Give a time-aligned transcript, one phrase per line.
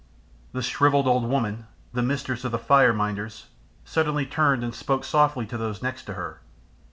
[0.51, 3.49] The shrivelled old woman, the mistress of the fire minders,
[3.85, 6.41] suddenly turned and spoke softly to those next to her.